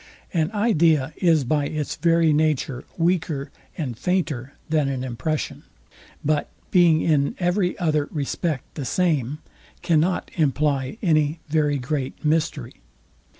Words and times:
An 0.33 0.51
idea 0.53 1.13
is 1.17 1.43
by 1.43 1.67
its 1.67 1.95
very 1.95 2.33
nature 2.33 2.85
weaker 2.97 3.51
and 3.77 3.95
fainter 3.95 4.53
than 4.67 4.89
an 4.89 5.03
impression; 5.03 5.61
but 6.25 6.49
being 6.71 7.01
in 7.01 7.35
every 7.37 7.77
other 7.77 8.07
respect 8.11 8.73
the 8.73 8.83
same, 8.85 9.37
cannot 9.83 10.31
imply 10.33 10.97
any 11.03 11.39
very 11.49 11.77
great 11.77 12.25
mystery. 12.25 12.77